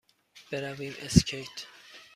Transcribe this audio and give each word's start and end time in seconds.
برویم 0.51 0.93
اسکیت؟ 0.99 1.65